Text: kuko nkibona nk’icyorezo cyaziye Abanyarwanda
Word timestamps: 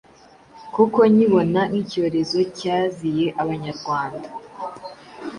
kuko 0.73 0.99
nkibona 1.13 1.61
nk’icyorezo 1.69 2.39
cyaziye 2.57 3.27
Abanyarwanda 3.41 4.27